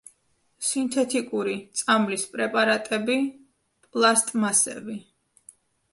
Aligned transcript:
სინთეთიკური 0.67 1.53
წამლის 1.81 2.25
პრეპარატები, 2.33 3.21
პლასტმასები. 3.95 5.01